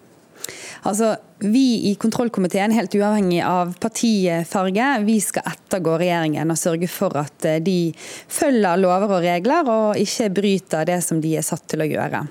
Altså, 0.88 1.16
Vi 1.38 1.90
i 1.90 1.94
kontrollkomiteen, 2.00 2.72
helt 2.72 2.94
uavhengig 2.96 3.42
av 3.44 3.74
partifarge, 3.80 4.86
vi 5.04 5.18
skal 5.20 5.50
ettergå 5.50 5.98
regjeringen 6.00 6.52
og 6.52 6.56
sørge 6.56 6.88
for 6.88 7.20
at 7.20 7.44
uh, 7.44 7.58
de 7.60 7.92
følger 7.98 8.80
lover 8.80 9.12
og 9.18 9.28
regler 9.28 9.68
og 9.76 10.00
ikke 10.00 10.32
bryter 10.40 10.88
det 10.88 11.02
som 11.04 11.20
de 11.20 11.36
er 11.36 11.44
satt 11.44 11.68
til 11.68 11.84
å 11.84 11.90
gjøre. 11.92 12.24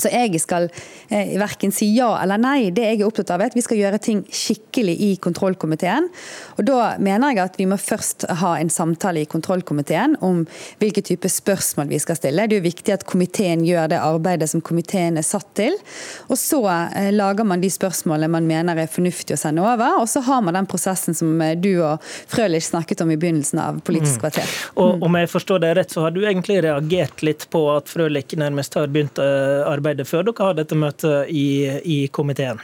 Så 0.00 0.12
jeg 0.12 0.40
skal 0.42 0.68
eh, 1.08 1.36
verken 1.40 1.72
si 1.74 1.88
ja 1.96 2.10
eller 2.22 2.40
nei. 2.40 2.70
Det 2.74 2.84
jeg 2.84 3.00
er 3.00 3.06
opptatt 3.08 3.32
av 3.34 3.42
er 3.42 3.50
at 3.50 3.56
vi 3.56 3.64
skal 3.64 3.80
gjøre 3.80 4.00
ting 4.02 4.22
skikkelig 4.28 4.96
i 5.08 5.10
kontrollkomiteen. 5.22 6.08
Og 6.56 6.64
Da 6.66 6.96
mener 7.02 7.32
jeg 7.32 7.42
at 7.44 7.58
vi 7.60 7.68
må 7.68 7.78
først 7.80 8.26
ha 8.42 8.56
en 8.60 8.70
samtale 8.72 9.22
i 9.22 9.30
kontrollkomiteen 9.30 10.18
om 10.24 10.44
hvilke 10.80 11.02
type 11.04 11.30
spørsmål 11.30 11.90
vi 11.90 12.00
skal 12.02 12.18
stille. 12.18 12.46
Det 12.46 12.58
er 12.58 12.62
jo 12.62 12.68
viktig 12.68 12.94
at 12.94 13.06
komiteen 13.08 13.64
gjør 13.66 13.90
det 13.92 14.02
arbeidet 14.02 14.50
som 14.52 14.64
komiteen 14.64 15.20
er 15.20 15.26
satt 15.26 15.48
til. 15.58 15.76
Og 16.28 16.38
Så 16.38 16.60
eh, 16.68 17.12
lager 17.14 17.46
man 17.48 17.62
de 17.62 17.70
spørsmålene 17.72 18.30
man 18.32 18.48
mener 18.48 18.78
er 18.82 18.90
fornuftig 18.90 19.36
å 19.36 19.40
sende 19.40 19.64
over. 19.64 20.00
Og 20.02 20.08
så 20.10 20.22
har 20.26 20.42
man 20.44 20.56
den 20.58 20.68
prosessen 20.70 21.16
som 21.16 21.40
eh, 21.42 21.56
du 21.56 21.72
og 21.80 22.02
Frølich 22.02 22.68
snakket 22.68 23.02
om 23.04 23.12
i 23.12 23.18
begynnelsen 23.20 23.62
av 23.62 23.80
Politisk 23.86 24.18
mm. 24.18 24.22
kvarter. 24.24 24.54
Mm. 24.76 24.82
Og 24.82 25.06
Om 25.06 25.20
jeg 25.20 25.32
forstår 25.32 25.62
det 25.64 25.74
rett, 25.78 25.92
så 25.92 26.06
har 26.06 26.14
du 26.14 26.22
egentlig 26.24 26.60
reagert 26.64 27.22
litt 27.26 27.48
på 27.52 27.62
at 27.72 27.90
Frølich 27.90 28.36
nærmest 28.36 28.74
har 28.76 28.90
begynt 28.92 29.18
arbeid 29.20 29.85
arbeidet 29.86 30.08
før 30.10 30.26
dere 30.26 30.48
har 30.48 30.56
dette 30.58 30.78
møtet 30.78 31.30
i, 31.30 31.46
i 31.86 31.98
komiteen? 32.10 32.58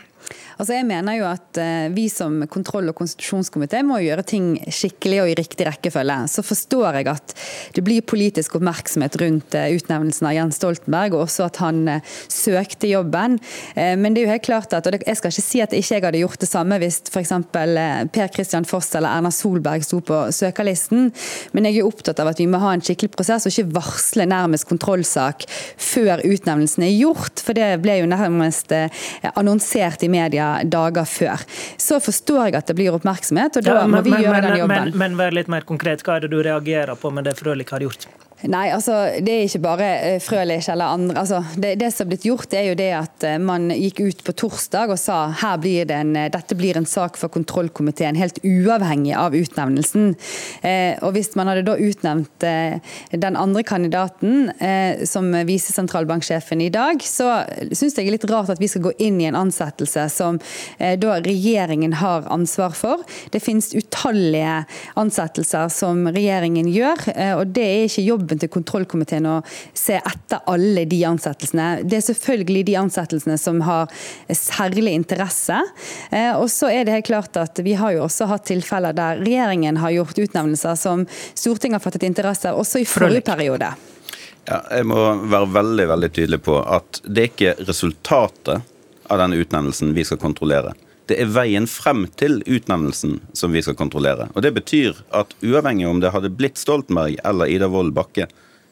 Altså 0.58 0.76
jeg 0.76 0.86
mener 0.86 1.16
jo 1.18 1.26
at 1.26 1.58
eh, 1.60 1.88
Vi 1.94 2.06
som 2.12 2.36
kontroll- 2.50 2.90
og 2.92 2.98
konstitusjonskomité 2.98 3.80
må 3.86 3.98
gjøre 4.02 4.24
ting 4.26 4.54
skikkelig 4.70 5.20
og 5.22 5.30
i 5.32 5.36
riktig 5.38 5.66
rekkefølge. 5.68 6.18
Så 6.30 6.44
forstår 6.46 7.00
jeg 7.00 7.08
at 7.12 7.34
det 7.76 7.84
blir 7.84 8.04
politisk 8.06 8.56
oppmerksomhet 8.58 9.18
rundt 9.22 9.56
eh, 9.58 9.72
utnevnelsen 9.76 10.28
av 10.28 10.36
Jens 10.36 10.60
Stoltenberg, 10.60 11.16
og 11.16 11.26
også 11.26 11.46
at 11.48 11.60
han 11.62 11.82
eh, 11.90 12.12
søkte 12.30 12.90
jobben. 12.90 13.38
Men 13.74 14.14
det 14.14 14.22
er 14.22 14.26
jo 14.26 14.32
helt 14.32 14.44
klart 14.46 14.74
at, 14.76 14.86
og 14.86 15.04
jeg 15.06 15.18
skal 15.18 15.32
ikke 15.32 15.44
si 15.44 15.60
at 15.62 15.74
ikke 15.76 15.94
jeg 15.96 16.04
hadde 16.04 16.20
gjort 16.20 16.42
det 16.42 16.48
samme 16.48 16.78
hvis 16.80 17.00
f.eks. 17.10 17.32
Per 17.52 18.32
Christian 18.34 18.66
Foss 18.68 18.90
eller 18.98 19.16
Erna 19.18 19.30
Solberg 19.34 19.84
sto 19.86 20.00
på 20.04 20.18
søkerlisten, 20.34 21.10
men 21.56 21.68
jeg 21.68 21.80
er 21.80 21.88
opptatt 21.88 22.20
av 22.22 22.30
at 22.32 22.40
vi 22.40 22.48
må 22.50 22.60
ha 22.62 22.72
en 22.74 22.84
skikkelig 22.84 23.12
prosess 23.14 23.46
og 23.46 23.54
ikke 23.54 23.76
varsle 23.78 24.26
nærmest 24.28 24.68
kontrollsak 24.70 25.46
før 25.80 26.22
utnevnelsen 26.26 26.86
er 26.86 26.94
gjort. 26.94 27.42
For 27.42 27.56
det 27.56 27.70
ble 27.84 28.00
jo 28.02 28.10
nærmest 28.10 28.74
annonsert 29.32 30.04
i 30.04 30.10
media 30.12 30.21
dager 30.30 31.08
før. 31.08 31.44
Så 31.80 32.00
forstår 32.02 32.50
jeg 32.50 32.58
at 32.62 32.70
det 32.70 32.76
blir 32.78 32.94
oppmerksomhet, 32.96 33.58
og 33.58 33.66
da 33.66 33.78
ja, 33.80 33.86
men, 33.86 33.96
må 33.96 34.02
vi 34.06 34.14
men, 34.14 34.24
gjøre 34.26 34.42
den 34.46 34.58
jobben. 34.62 34.90
Men, 34.92 34.98
men, 35.04 35.20
vær 35.20 35.34
litt 35.34 35.50
mer 35.52 35.66
konkret. 35.68 36.04
Hva 36.06 36.18
er 36.18 36.26
det 36.26 36.32
du 36.34 36.42
reagerer 36.42 36.98
på 36.98 37.10
med 37.14 37.28
det 37.28 37.36
Frølich 37.38 37.72
har 37.74 37.84
gjort? 37.84 38.08
Nei, 38.50 38.72
altså 38.74 38.94
det 39.22 39.34
er 39.34 39.44
ikke 39.46 39.62
bare 39.62 39.88
eh, 40.02 40.20
Frølich 40.22 40.66
eller 40.72 40.90
andre. 40.90 41.14
Altså, 41.20 41.42
det, 41.54 41.76
det, 41.78 41.92
som 41.94 42.06
er 42.06 42.12
blitt 42.12 42.26
gjort, 42.26 42.54
er 42.58 42.66
jo 42.66 42.78
det 42.78 42.88
at 42.96 43.26
eh, 43.26 43.38
man 43.38 43.68
gikk 43.70 44.00
ut 44.02 44.22
på 44.26 44.34
torsdag 44.42 44.90
og 44.90 44.98
sa 44.98 45.28
her 45.42 45.60
blir 45.62 45.86
det 45.86 45.98
en, 46.02 46.14
eh, 46.18 46.30
dette 46.32 46.56
blir 46.58 46.78
en 46.78 46.88
sak 46.88 47.18
for 47.20 47.30
kontrollkomiteen, 47.32 48.18
helt 48.18 48.40
uavhengig 48.42 49.14
av 49.18 49.36
utnevnelsen. 49.38 50.16
Eh, 50.66 50.98
og 51.06 51.14
Hvis 51.14 51.36
man 51.38 51.52
hadde 51.52 51.64
da 51.68 51.76
utnevnt 51.78 52.46
eh, 52.48 52.80
den 53.14 53.38
andre 53.38 53.62
kandidaten 53.66 54.50
eh, 54.58 55.04
som 55.06 55.30
visesentralbanksjefen 55.46 56.64
i 56.66 56.70
dag, 56.74 57.02
så 57.06 57.44
syns 57.70 57.94
jeg 57.98 58.08
er 58.08 58.16
litt 58.16 58.26
rart 58.30 58.50
at 58.50 58.62
vi 58.62 58.70
skal 58.70 58.88
gå 58.88 58.94
inn 59.06 59.20
i 59.22 59.28
en 59.30 59.38
ansettelse 59.38 60.08
som 60.10 60.38
da 60.78 61.14
regjeringen 61.22 61.94
har 62.00 62.26
ansvar 62.32 62.74
for. 62.76 63.02
Det 63.30 63.42
finnes 63.44 63.70
utallige 63.76 64.62
ansettelser 64.98 65.70
som 65.72 66.08
regjeringen 66.10 66.68
gjør, 66.72 67.04
og 67.38 67.52
det 67.54 67.66
er 67.68 67.86
ikke 67.86 68.06
jobben 68.06 68.31
jobben 68.32 68.40
til 68.40 68.50
kontrollkomiteen 68.52 69.26
å 69.26 69.42
se 69.74 69.98
etter 69.98 70.40
alle 70.46 70.84
de 70.88 71.04
ansettelsene. 71.04 71.84
Det 71.84 71.98
er 71.98 72.06
selvfølgelig 72.06 72.64
de 72.66 72.76
ansettelsene 72.80 73.38
som 73.38 73.60
har 73.62 73.90
særlig 74.28 74.94
interesse. 74.94 75.60
Eh, 76.10 76.32
og 76.36 76.48
så 76.50 76.70
er 76.70 76.84
det 76.84 76.92
helt 76.92 77.06
klart 77.06 77.36
at 77.36 77.58
Vi 77.62 77.74
har 77.74 77.92
jo 77.92 78.04
også 78.04 78.26
hatt 78.26 78.46
tilfeller 78.46 78.92
der 78.92 79.20
regjeringen 79.20 79.76
har 79.76 79.90
gjort 79.92 80.18
utnevnelser 80.18 80.74
som 80.76 81.06
Stortinget 81.34 81.78
har 81.78 81.84
fattet 81.84 82.02
interesse 82.02 82.50
av, 82.50 82.58
også 82.58 82.80
i 82.80 82.86
forrige 82.86 83.22
periode. 83.22 83.72
Ja, 84.48 84.58
jeg 84.72 84.86
må 84.86 84.98
være 85.30 85.52
veldig 85.52 85.86
veldig 85.88 86.10
tydelig 86.12 86.40
på 86.42 86.56
at 86.58 87.02
det 87.04 87.22
er 87.22 87.30
ikke 87.30 87.54
resultatet 87.68 88.62
av 89.08 89.20
denne 89.20 89.38
utnevnelsen 89.38 89.92
vi 89.94 90.04
skal 90.04 90.18
kontrollere. 90.18 90.74
Det 91.10 91.18
er 91.18 91.32
veien 91.34 91.66
frem 91.66 92.04
til 92.20 92.40
utnevnelsen 92.46 93.18
som 93.36 93.52
vi 93.54 93.62
skal 93.64 93.76
kontrollere. 93.78 94.28
Og 94.34 94.42
Det 94.42 94.54
betyr 94.54 95.02
at 95.10 95.34
uavhengig 95.42 95.88
om 95.88 96.00
det 96.00 96.12
hadde 96.14 96.30
blitt 96.30 96.60
Stoltenberg 96.60 97.18
eller 97.24 97.50
Ida 97.50 97.68
Wold 97.68 97.94
Bakke, 97.96 98.28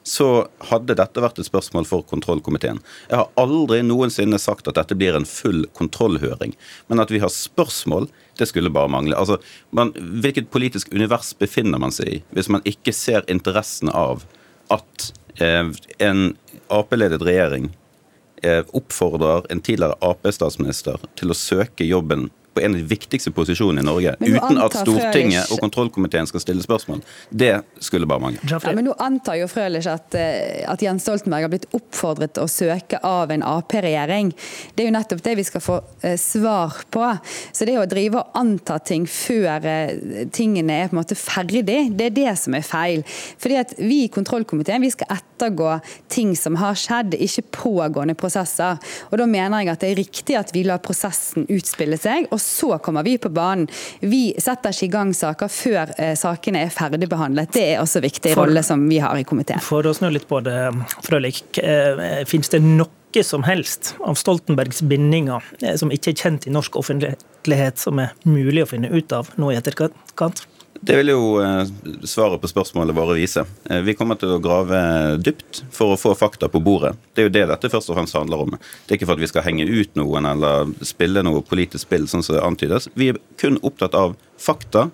så 0.06 0.46
hadde 0.70 0.96
dette 0.96 1.20
vært 1.20 1.38
et 1.38 1.48
spørsmål 1.48 1.84
for 1.88 2.04
kontrollkomiteen. 2.08 2.80
Jeg 3.10 3.20
har 3.20 3.28
aldri 3.40 3.82
noensinne 3.84 4.38
sagt 4.40 4.68
at 4.70 4.78
dette 4.78 4.96
blir 4.96 5.16
en 5.16 5.28
full 5.28 5.66
kontrollhøring. 5.76 6.54
Men 6.88 7.02
at 7.02 7.12
vi 7.12 7.20
har 7.20 7.32
spørsmål, 7.32 8.08
det 8.40 8.48
skulle 8.48 8.72
bare 8.72 8.90
mangle. 8.92 9.18
Altså, 9.18 9.36
man, 9.76 9.92
hvilket 9.94 10.50
politisk 10.54 10.92
univers 10.94 11.34
befinner 11.36 11.82
man 11.82 11.92
seg 11.92 12.14
i 12.14 12.22
hvis 12.36 12.48
man 12.48 12.64
ikke 12.68 12.94
ser 12.96 13.26
interessen 13.28 13.92
av 13.92 14.24
at 14.72 15.10
eh, 15.42 15.68
en 16.00 16.30
Ap-ledet 16.70 17.22
regjering 17.26 17.68
oppfordrer 18.76 19.46
en 19.52 19.60
tidligere 19.60 19.98
Ap-statsminister 20.04 21.00
til 21.18 21.32
å 21.32 21.36
søke 21.36 21.84
jobben 21.84 22.28
på 22.54 22.60
en 22.60 22.74
av 22.74 22.80
de 22.80 22.86
viktigste 22.90 23.30
posisjonene 23.34 23.82
i 23.82 23.86
Norge, 23.86 24.14
uten 24.20 24.58
at 24.58 24.74
Stortinget 24.74 25.52
og 25.54 25.60
kontrollkomiteen 25.62 26.26
skal 26.26 26.42
stille 26.42 26.64
spørsmål. 26.64 27.02
Det 27.30 27.52
skulle 27.78 28.08
bare 28.10 28.24
mangle. 28.24 28.42
Ja, 28.50 28.58
men 28.74 28.88
nå 28.88 28.94
antar 28.98 29.38
jo 29.38 29.48
Frølich 29.50 29.86
at, 29.90 30.14
eh, 30.18 30.64
at 30.70 30.82
Jens 30.82 31.06
Stoltenberg 31.06 31.46
har 31.46 31.52
blitt 31.52 31.68
oppfordret 31.76 32.40
å 32.42 32.48
søke 32.50 32.98
av 33.06 33.30
en 33.30 33.44
Ap-regjering. 33.46 34.32
Det 34.74 34.84
er 34.84 34.90
jo 34.90 34.96
nettopp 34.96 35.22
det 35.26 35.36
vi 35.38 35.46
skal 35.46 35.64
få 35.64 35.78
eh, 36.02 36.16
svar 36.20 36.82
på. 36.90 37.06
Så 37.52 37.68
det 37.68 37.78
å 37.78 37.86
drive 37.90 38.20
og 38.20 38.40
anta 38.40 38.80
ting 38.82 39.06
før 39.06 39.66
eh, 39.70 40.26
tingene 40.34 40.82
er 40.82 40.90
på 40.90 40.96
en 40.96 41.02
måte 41.02 41.18
ferdig, 41.18 41.62
det 41.94 42.10
er 42.10 42.16
det 42.16 42.34
som 42.40 42.58
er 42.58 42.66
feil. 42.66 43.06
Fordi 43.40 43.60
at 43.60 43.76
Vi 43.80 44.04
i 44.04 44.12
kontrollkomiteen 44.12 44.82
vi 44.82 44.90
skal 44.92 45.14
ettergå 45.16 45.78
ting 46.12 46.34
som 46.36 46.58
har 46.60 46.76
skjedd, 46.78 47.14
ikke 47.14 47.46
pågående 47.62 48.16
prosesser. 48.18 48.78
Og 49.10 49.18
Da 49.20 49.26
mener 49.26 49.62
jeg 49.62 49.72
at 49.72 49.80
det 49.84 49.90
er 49.90 50.00
riktig 50.00 50.36
at 50.38 50.52
vi 50.54 50.64
lar 50.66 50.82
prosessen 50.82 51.46
utspille 51.48 51.98
seg. 52.00 52.26
og 52.30 52.39
så 52.40 52.78
kommer 52.82 53.06
vi 53.06 53.16
på 53.18 53.30
banen. 53.32 53.68
Vi 54.00 54.34
setter 54.38 54.74
ikke 54.74 54.88
i 54.88 54.92
gang 54.94 55.12
saker 55.16 55.50
før 55.52 55.94
eh, 55.96 56.14
sakene 56.18 56.64
er 56.66 56.74
ferdigbehandlet. 56.74 57.52
Det 57.54 57.66
er 57.74 57.82
også 57.82 58.00
en 58.00 58.06
viktig 58.08 58.34
rolle 58.38 58.64
som 58.66 58.86
vi 58.90 59.00
har 59.02 59.18
i 59.18 59.26
komiteen. 59.28 59.62
For 59.64 59.86
å 59.86 59.94
snu 59.96 60.10
litt 60.12 60.28
på 60.30 60.42
det, 60.44 60.58
Frølik. 61.06 61.60
Eh, 61.62 62.24
Fins 62.30 62.52
det 62.52 62.62
noe 62.64 63.24
som 63.26 63.42
helst 63.42 63.94
av 64.06 64.14
Stoltenbergs 64.18 64.82
bindinger 64.86 65.44
eh, 65.62 65.74
som 65.80 65.92
ikke 65.92 66.12
er 66.12 66.22
kjent 66.24 66.46
i 66.46 66.54
norsk 66.54 66.78
offentlighet, 66.78 67.78
som 67.80 67.98
er 68.02 68.14
mulig 68.28 68.64
å 68.64 68.70
finne 68.70 68.90
ut 68.92 69.12
av 69.16 69.32
nå 69.40 69.50
i 69.52 69.58
etterkant? 69.58 70.46
Det 70.80 70.96
vil 70.96 71.10
jo 71.12 71.24
eh, 71.44 71.66
svaret 72.08 72.40
på 72.40 72.48
spørsmålet 72.48 72.96
våre 72.96 73.18
vise. 73.18 73.42
Eh, 73.68 73.82
vi 73.84 73.92
kommer 73.98 74.16
til 74.16 74.32
å 74.32 74.40
grave 74.40 74.78
dypt 75.20 75.60
for 75.76 75.92
å 75.92 75.98
få 76.00 76.14
fakta 76.16 76.48
på 76.48 76.62
bordet. 76.64 76.94
Det 77.12 77.20
er 77.20 77.28
jo 77.28 77.34
det 77.34 77.42
dette 77.50 77.70
først 77.72 77.92
og 77.92 77.98
fremst 77.98 78.16
handler 78.16 78.46
om. 78.46 78.56
Det 78.56 78.94
er 78.94 78.96
ikke 78.96 79.10
for 79.10 79.20
at 79.20 79.24
vi 79.26 79.28
skal 79.28 79.44
henge 79.44 79.68
ut 79.68 79.92
noen 80.00 80.28
eller 80.30 80.72
spille 80.88 81.20
noe 81.26 81.44
politisk 81.44 81.84
spill, 81.84 82.08
sånn 82.08 82.24
som 82.24 82.38
det 82.38 82.46
antydes. 82.46 82.88
Vi 82.96 83.10
er 83.12 83.20
kun 83.40 83.60
opptatt 83.60 83.98
av 83.98 84.16
fakta 84.40 84.88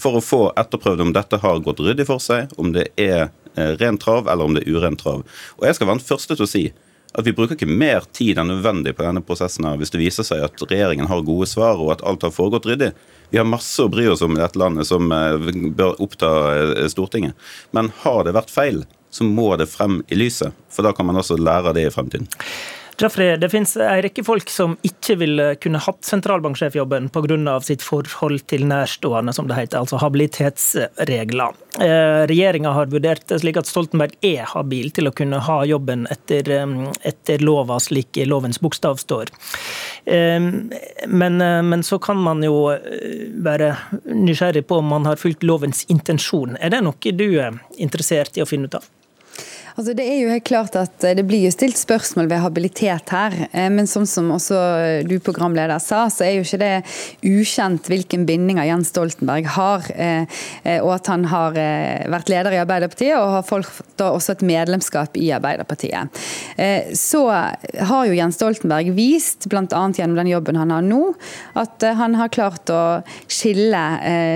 for 0.00 0.18
å 0.18 0.24
få 0.24 0.42
etterprøvd 0.60 1.06
om 1.06 1.14
dette 1.16 1.40
har 1.40 1.64
gått 1.64 1.80
ryddig 1.84 2.08
for 2.08 2.20
seg, 2.20 2.52
om 2.60 2.74
det 2.76 2.90
er 3.00 3.30
eh, 3.56 3.72
ren 3.80 3.96
trav 4.00 4.28
eller 4.28 4.44
om 4.44 4.58
det 4.58 4.66
er 4.66 4.76
uren 4.76 5.00
trav. 5.00 5.24
Og 5.56 5.66
jeg 5.68 5.78
skal 5.78 5.88
være 5.88 6.02
den 6.02 6.08
første 6.12 6.36
til 6.36 6.44
å 6.44 6.52
si 6.52 6.64
at 7.12 7.26
vi 7.26 7.34
bruker 7.34 7.56
ikke 7.56 7.66
mer 7.66 8.04
tid 8.14 8.38
enn 8.38 8.52
nødvendig 8.52 8.94
på 8.96 9.04
denne 9.04 9.22
prosessen 9.26 9.66
her 9.66 9.78
hvis 9.80 9.90
det 9.94 10.02
viser 10.02 10.26
seg 10.26 10.44
at 10.46 10.62
regjeringen 10.62 11.10
har 11.10 11.24
gode 11.26 11.48
svar 11.50 11.80
og 11.82 11.94
at 11.96 12.04
alt 12.06 12.26
har 12.26 12.34
foregått 12.34 12.68
ryddig. 12.70 12.92
Vi 13.30 13.38
har 13.38 13.48
masse 13.48 13.82
å 13.82 13.90
bry 13.90 14.06
oss 14.10 14.22
om 14.26 14.36
i 14.36 14.42
dette 14.42 14.58
landet 14.58 14.88
som 14.88 15.10
eh, 15.14 15.50
bør 15.74 15.98
oppta 16.02 16.30
eh, 16.54 16.86
Stortinget. 16.90 17.34
Men 17.74 17.92
har 18.02 18.24
det 18.26 18.34
vært 18.38 18.52
feil, 18.54 18.84
så 19.10 19.26
må 19.26 19.52
det 19.58 19.70
frem 19.70 20.00
i 20.08 20.18
lyset. 20.18 20.54
For 20.70 20.86
da 20.86 20.94
kan 20.94 21.08
man 21.08 21.18
også 21.18 21.38
lære 21.38 21.72
av 21.72 21.78
det 21.78 21.88
i 21.88 21.94
fremtiden. 21.94 22.30
Jeffrey, 23.00 23.36
det 23.36 23.48
finnes 23.48 23.76
en 23.80 24.02
rekke 24.04 24.22
folk 24.24 24.50
som 24.52 24.74
ikke 24.84 25.14
ville 25.22 25.44
kunne 25.62 25.80
hatt 25.80 26.04
sentralbanksjefjobben 26.04 27.08
pga. 27.08 27.60
sitt 27.64 27.82
forhold 27.82 28.42
til 28.46 28.66
nærstående, 28.66 29.32
som 29.32 29.48
det 29.48 29.56
heter, 29.56 29.78
altså 29.78 29.96
habilitetsregler. 29.96 31.56
Eh, 31.80 32.26
Regjeringa 32.28 32.74
har 32.76 32.92
vurdert 32.92 33.24
det 33.28 33.40
slik 33.40 33.56
at 33.56 33.70
Stoltenberg 33.70 34.12
er 34.20 34.44
habil 34.44 34.90
til 34.90 35.08
å 35.08 35.14
kunne 35.16 35.40
ha 35.40 35.64
jobben 35.64 36.06
etter, 36.10 36.50
eh, 36.50 36.92
etter 37.02 37.38
lova, 37.40 37.80
slik 37.80 38.20
lovens 38.26 38.60
bokstav 38.60 39.00
står. 39.00 39.32
Eh, 40.04 40.40
men, 41.08 41.36
men, 41.40 41.82
så 41.82 41.98
kan 41.98 42.20
man 42.20 42.44
jo 42.44 42.76
være 43.40 43.76
nysgjerrig 44.04 44.66
på 44.66 44.76
om 44.78 44.92
man 44.92 45.06
har 45.06 45.16
fulgt 45.16 45.42
lovens 45.42 45.86
intensjon. 45.88 46.58
Er 46.60 46.68
det 46.70 46.84
noe 46.84 47.16
du 47.16 47.28
er 47.40 47.60
interessert 47.78 48.36
i 48.36 48.42
å 48.44 48.48
finne 48.48 48.68
ut 48.68 48.74
av? 48.74 48.84
Altså 49.80 49.94
det 49.96 50.04
er 50.04 50.18
jo 50.20 50.28
helt 50.28 50.44
klart 50.44 50.74
at 50.76 51.04
eh, 51.08 51.14
det 51.16 51.22
blir 51.24 51.46
jo 51.46 51.50
stilt 51.54 51.78
spørsmål 51.80 52.26
ved 52.28 52.42
habilitet 52.42 53.12
her. 53.14 53.32
Eh, 53.48 53.70
men 53.72 53.86
som, 53.88 54.04
som 54.04 54.26
også 54.34 54.58
du 55.08 55.14
programleder 55.24 55.80
sa, 55.80 56.02
så 56.12 56.26
er 56.26 56.34
jo 56.34 56.42
ikke 56.44 56.58
det 56.60 56.72
ukjent 57.24 57.88
hvilken 57.88 58.26
bindinger 58.28 58.68
Jens 58.68 58.90
Stoltenberg 58.92 59.48
har. 59.54 59.88
Eh, 59.96 60.26
og 60.82 60.90
at 60.98 61.08
han 61.08 61.24
har 61.30 61.56
vært 62.12 62.28
leder 62.28 62.58
i 62.58 62.60
Arbeiderpartiet 62.60 63.16
og 63.16 63.38
har 63.38 63.46
fått 63.46 64.02
også 64.04 64.34
et 64.34 64.44
medlemskap 64.44 65.16
i 65.16 65.30
Arbeiderpartiet. 65.32 66.20
Så 66.96 67.20
har 67.30 68.08
jo 68.08 68.16
Jens 68.16 68.36
Stoltenberg 68.36 68.92
vist, 68.96 69.48
bl.a. 69.50 69.64
gjennom 69.64 70.18
den 70.20 70.30
jobben 70.30 70.58
han 70.60 70.72
har 70.74 70.84
nå, 70.84 71.00
at 71.58 71.84
han 71.98 72.16
har 72.20 72.32
klart 72.32 72.70
å 72.72 72.82
skille 73.30 73.82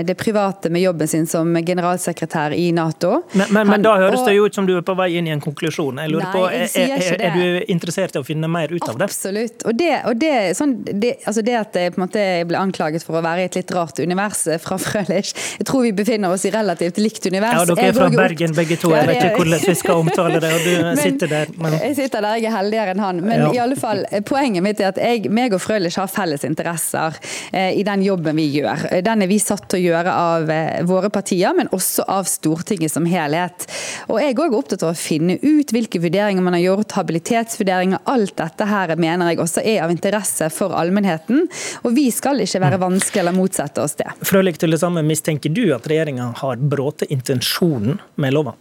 det 0.07 0.17
private 0.19 0.71
med 0.73 0.85
jobben 0.85 1.11
sin 1.11 1.29
som 1.29 1.53
generalsekretær 1.55 2.55
i 2.57 2.71
Nato. 2.75 3.21
Men, 3.33 3.53
men, 3.53 3.73
men 3.75 3.85
da 3.85 3.95
høres 4.01 4.25
det 4.25 4.35
jo 4.37 4.49
ut 4.49 4.57
som 4.57 4.67
du 4.69 4.75
er 4.77 4.85
på 4.85 4.97
vei 4.97 5.11
inn 5.19 5.29
i 5.29 5.34
en 5.35 5.43
konklusjon. 5.43 5.99
Jeg 6.01 6.11
lurer 6.13 6.25
Nei, 6.25 6.33
på, 6.33 6.43
er, 6.49 6.65
er, 6.81 7.15
er, 7.27 7.35
du 7.35 7.71
interessert 7.71 8.15
i 8.15 8.21
å 8.21 8.25
finne 8.25 8.49
mer 8.51 8.71
ut 8.73 8.83
av 8.87 8.97
det? 8.99 9.07
Absolutt. 9.07 9.65
Og 9.67 9.77
det, 9.77 9.91
og 10.09 10.19
det, 10.21 10.33
sånn, 10.57 10.75
det, 10.85 11.15
altså 11.27 11.43
det 11.45 11.55
at 11.59 11.79
jeg 11.79 11.93
på 11.95 11.99
en 11.99 12.05
måte 12.05 12.25
ble 12.49 12.59
anklaget 12.59 13.05
for 13.05 13.19
å 13.19 13.23
være 13.25 13.45
i 13.45 13.49
et 13.49 13.57
litt 13.59 13.73
rart 13.75 13.99
univers 14.01 14.45
eh, 14.51 14.59
fra 14.61 14.77
Frølich 14.81 15.33
Jeg 15.59 15.67
tror 15.67 15.85
vi 15.85 15.91
befinner 15.95 16.33
oss 16.33 16.45
i 16.47 16.51
relativt 16.53 16.99
likt 17.01 17.27
univers. 17.27 17.61
Ja, 17.61 17.65
Dere 17.69 17.89
er 17.91 17.97
fra 17.97 18.09
Bergen 18.13 18.55
begge 18.57 18.79
to, 18.81 18.91
jeg 18.95 19.09
vet 19.09 19.21
ikke 19.21 19.41
hvordan 19.43 19.63
vi 19.65 19.75
skal 19.79 20.03
omtale 20.03 20.41
det. 20.43 20.51
og 20.55 20.65
du 20.65 20.73
men, 20.87 21.01
sitter 21.01 21.31
der. 21.31 21.53
Men... 21.61 21.77
Jeg 21.81 21.97
sitter 21.99 22.25
der, 22.27 22.39
jeg 22.41 22.51
er 22.51 22.57
heldigere 22.57 22.95
enn 22.95 23.03
han. 23.03 23.23
Men 23.25 23.45
ja. 23.47 23.51
i 23.57 23.61
alle 23.65 23.79
fall, 23.79 24.05
eh, 24.09 24.23
poenget 24.25 24.65
mitt 24.65 24.83
er 24.83 24.93
at 24.93 25.01
jeg, 25.01 25.29
meg 25.33 25.55
og 25.55 25.63
Frølich 25.63 25.99
har 26.01 26.11
felles 26.11 26.45
interesser 26.47 27.19
eh, 27.51 27.73
i 27.75 27.85
den 27.87 28.05
jobben 28.05 28.37
vi 28.39 28.47
gjør. 28.59 28.87
Den 29.05 29.25
er 29.25 29.31
vi 29.31 29.39
satt 29.41 29.67
til 29.71 29.81
å 29.81 29.85
gjøre 29.89 30.15
av 30.15 30.53
våre 30.87 31.09
partier, 31.13 31.53
men 31.57 31.69
også 31.75 32.05
av 32.11 32.27
Stortinget 32.29 32.93
som 32.93 33.05
helhet. 33.09 33.67
Og 34.09 34.19
jeg 34.21 34.33
er 34.33 34.41
òg 34.45 34.55
opptatt 34.57 34.83
av 34.85 34.93
å 34.93 34.97
finne 34.97 35.14
finne 35.15 35.37
ut 35.41 35.71
hvilke 35.71 35.99
vurderinger 36.03 36.43
man 36.43 36.57
har 36.57 36.63
gjort, 36.63 36.95
habilitetsvurderinger. 36.97 38.03
Alt 38.11 38.35
dette 38.39 38.67
her 38.69 38.95
mener 38.99 39.31
jeg 39.31 39.41
også 39.43 39.63
er 39.63 39.83
av 39.85 39.93
interesse 39.93 40.49
for 40.53 40.75
allmennheten. 40.75 41.45
Og 41.83 41.95
vi 41.95 42.09
skal 42.13 42.43
ikke 42.43 42.63
være 42.63 42.81
vanskelig 42.81 43.23
eller 43.23 43.37
motsette 43.37 43.83
oss 43.83 43.97
det. 43.99 44.09
Frølich 44.25 44.59
til 44.61 44.75
det 44.75 44.81
samme, 44.83 45.05
mistenker 45.05 45.53
du 45.53 45.63
at 45.75 45.87
regjeringa 45.89 46.31
har 46.41 46.61
bråte 46.61 47.07
intensjonen 47.13 47.99
med 48.21 48.35
lova? 48.35 48.55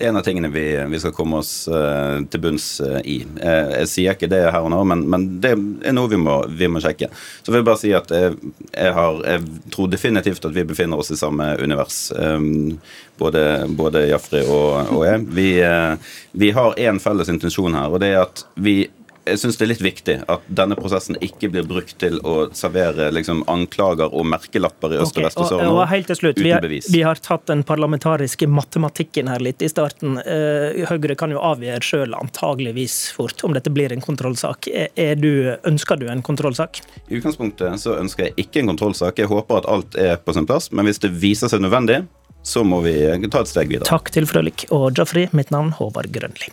Det 0.00 0.06
er 0.06 0.12
en 0.14 0.16
av 0.16 0.24
tingene 0.24 0.48
vi, 0.48 0.64
vi 0.88 0.98
skal 1.02 1.12
komme 1.12 1.42
oss 1.42 1.52
uh, 1.68 2.22
til 2.32 2.40
bunns 2.40 2.66
uh, 2.80 2.98
i. 3.04 3.18
Uh, 3.36 3.82
jeg 3.82 3.90
sier 3.90 4.16
ikke 4.16 4.30
det 4.32 4.40
her 4.46 4.64
og 4.64 4.70
nå, 4.72 4.78
men, 4.88 5.02
men 5.12 5.26
det 5.44 5.50
er 5.52 5.92
noe 5.92 6.08
vi 6.08 6.20
må, 6.20 6.38
vi 6.56 6.70
må, 6.72 6.80
sjekke. 6.80 7.10
Så 7.42 7.52
vil 7.52 7.60
jeg 7.60 7.68
bare 7.68 7.80
si 7.82 7.92
at 7.96 8.14
jeg, 8.14 8.38
jeg, 8.72 8.94
har, 8.96 9.20
jeg, 9.28 9.44
tror 9.74 9.90
definitivt 9.92 10.48
at 10.48 10.56
vi 10.56 10.64
befinner 10.70 11.02
oss 11.02 11.12
i 11.12 11.18
samme 11.20 11.52
univers. 11.60 11.98
Både, 13.20 13.42
både 13.76 14.06
Jafri 14.08 14.40
og, 14.46 14.94
og 14.96 15.04
jeg. 15.04 15.26
Vi, 15.36 15.48
vi 16.32 16.50
har 16.56 16.80
én 16.80 17.00
felles 17.02 17.28
intensjon 17.28 17.76
her, 17.76 17.92
og 17.92 18.00
det 18.00 18.14
er 18.14 18.22
at 18.24 18.46
vi 18.56 18.78
jeg 19.28 19.40
syns 19.42 19.58
det 19.60 19.64
er 19.64 19.70
litt 19.72 19.82
viktig 19.84 20.14
at 20.32 20.44
denne 20.60 20.76
prosessen 20.78 21.18
ikke 21.24 21.50
blir 21.52 21.66
brukt 21.68 21.96
til 22.00 22.18
å 22.26 22.48
servere 22.56 23.10
liksom, 23.14 23.42
anklager 23.50 24.12
og 24.14 24.26
merkelapper 24.30 24.94
i 24.94 25.00
øst 25.02 25.18
og 25.18 25.26
vest 25.26 25.40
og 25.40 25.48
sør 25.50 25.64
og, 25.66 25.80
helt 25.90 26.08
til 26.10 26.18
slutt, 26.18 26.40
vi 26.40 26.48
uten 26.48 26.54
har, 26.54 26.64
bevis. 26.64 26.90
vi 26.92 27.02
har 27.06 27.20
tatt 27.22 27.46
den 27.50 27.64
parlamentariske 27.66 28.48
matematikken 28.50 29.30
her 29.30 29.42
litt 29.44 29.62
i 29.62 29.70
starten. 29.70 30.18
Uh, 30.24 30.86
Høyre 30.90 31.16
kan 31.18 31.34
jo 31.34 31.42
avgjøre 31.44 31.84
sjøl 31.84 32.16
antageligvis 32.18 32.98
fort 33.16 33.44
om 33.46 33.56
dette 33.56 33.72
blir 33.72 33.92
en 33.94 34.04
kontrollsak. 34.04 34.70
Er, 34.70 34.88
er 34.96 35.20
du, 35.20 35.56
ønsker 35.68 36.00
du 36.00 36.08
en 36.10 36.24
kontrollsak? 36.26 36.82
I 37.08 37.20
utgangspunktet 37.20 37.82
så 37.82 37.98
ønsker 38.00 38.28
jeg 38.28 38.46
ikke 38.46 38.64
en 38.64 38.72
kontrollsak. 38.72 39.20
Jeg 39.20 39.30
håper 39.30 39.62
at 39.62 39.68
alt 39.70 40.00
er 40.00 40.16
på 40.22 40.36
sin 40.36 40.48
plass, 40.48 40.70
men 40.72 40.88
hvis 40.88 41.02
det 41.02 41.12
viser 41.20 41.52
seg 41.52 41.62
nødvendig, 41.64 42.02
så 42.42 42.64
må 42.64 42.80
vi 42.84 42.94
ta 43.28 43.44
et 43.44 43.52
steg 43.52 43.68
videre. 43.68 43.88
Takk 43.88 44.12
til 44.14 44.28
Frølik 44.30 44.68
og 44.72 44.96
Jafri. 44.96 45.28
Mitt 45.36 45.52
navn 45.52 45.74
Håvard 45.76 46.08
Grønli. 46.14 46.52